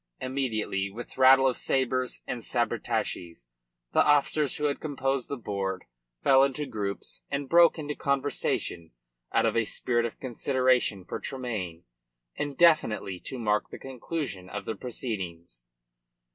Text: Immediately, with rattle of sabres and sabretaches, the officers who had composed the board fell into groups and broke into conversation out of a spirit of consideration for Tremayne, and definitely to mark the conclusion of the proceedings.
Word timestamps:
Immediately, 0.19 0.89
with 0.89 1.15
rattle 1.19 1.47
of 1.47 1.57
sabres 1.57 2.23
and 2.25 2.41
sabretaches, 2.41 3.49
the 3.93 4.03
officers 4.03 4.55
who 4.57 4.63
had 4.65 4.79
composed 4.79 5.29
the 5.29 5.37
board 5.37 5.85
fell 6.23 6.43
into 6.43 6.65
groups 6.65 7.21
and 7.29 7.47
broke 7.47 7.77
into 7.77 7.93
conversation 7.93 8.93
out 9.31 9.45
of 9.45 9.55
a 9.55 9.63
spirit 9.63 10.07
of 10.07 10.19
consideration 10.19 11.05
for 11.05 11.19
Tremayne, 11.19 11.83
and 12.35 12.57
definitely 12.57 13.19
to 13.19 13.37
mark 13.37 13.69
the 13.69 13.77
conclusion 13.77 14.49
of 14.49 14.65
the 14.65 14.73
proceedings. 14.75 15.67